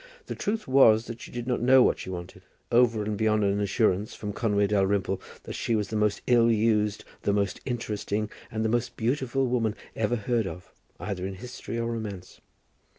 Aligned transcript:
The 0.25 0.33
truth 0.33 0.67
was 0.67 1.05
that 1.05 1.21
she 1.21 1.29
did 1.29 1.45
not 1.45 1.61
know 1.61 1.83
what 1.83 1.99
she 1.99 2.09
wanted, 2.09 2.41
over 2.71 3.03
and 3.03 3.15
beyond 3.15 3.43
an 3.43 3.59
assurance 3.59 4.15
from 4.15 4.33
Conway 4.33 4.65
Dalrymple 4.65 5.21
that 5.43 5.53
she 5.53 5.75
was 5.75 5.89
the 5.89 5.95
most 5.95 6.23
ill 6.25 6.49
used, 6.49 7.05
the 7.21 7.31
most 7.31 7.61
interesting, 7.65 8.27
and 8.49 8.65
the 8.65 8.69
most 8.69 8.97
beautiful 8.97 9.45
woman 9.45 9.75
ever 9.95 10.15
heard 10.15 10.47
of, 10.47 10.71
either 10.99 11.27
in 11.27 11.35
history 11.35 11.77
or 11.77 11.91
romance. 11.91 12.41